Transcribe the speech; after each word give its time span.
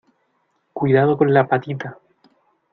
cuidado 0.73 1.15
con 1.15 1.31
la 1.31 1.47
patita. 1.47 1.99